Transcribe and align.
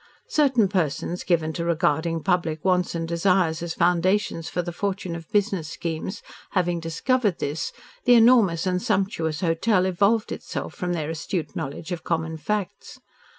Certain 0.29 0.67
persons 0.67 1.23
given 1.23 1.53
to 1.53 1.63
regarding 1.63 2.23
public 2.23 2.65
wants 2.65 2.95
and 2.95 3.07
desires 3.07 3.61
as 3.61 3.75
foundations 3.75 4.49
for 4.49 4.63
the 4.63 4.71
fortune 4.71 5.15
of 5.15 5.29
business 5.31 5.67
schemes 5.67 6.23
having 6.53 6.79
discovered 6.79 7.37
this, 7.37 7.71
the 8.05 8.15
enormous 8.15 8.65
and 8.65 8.81
sumptuous 8.81 9.41
hotel 9.41 9.85
evolved 9.85 10.31
itself 10.31 10.73
from 10.73 10.93
their 10.93 11.11
astute 11.11 11.55
knowledge 11.55 11.91
of 11.91 12.03
common 12.03 12.35
facts. 12.35 12.99